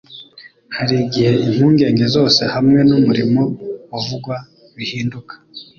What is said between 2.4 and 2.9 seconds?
hamwe